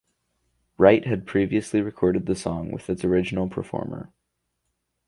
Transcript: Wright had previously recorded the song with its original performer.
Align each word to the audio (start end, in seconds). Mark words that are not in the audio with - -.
Wright 0.79 1.05
had 1.05 1.27
previously 1.27 1.79
recorded 1.79 2.25
the 2.25 2.33
song 2.35 2.71
with 2.71 2.89
its 2.89 3.03
original 3.05 3.47
performer. 3.47 4.11